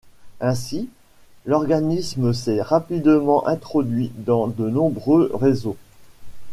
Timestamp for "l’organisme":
1.45-2.33